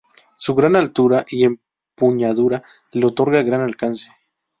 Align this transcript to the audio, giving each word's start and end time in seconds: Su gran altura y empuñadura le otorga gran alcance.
Su 0.35 0.55
gran 0.55 0.75
altura 0.75 1.25
y 1.29 1.43
empuñadura 1.43 2.63
le 2.91 3.05
otorga 3.05 3.43
gran 3.43 3.61
alcance. 3.61 4.09